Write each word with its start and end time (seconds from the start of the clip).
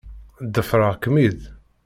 Ḍefreɣ-kem-id. 0.53 1.41